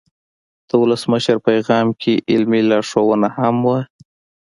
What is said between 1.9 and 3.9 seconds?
کې علمي لارښودونه هم وو.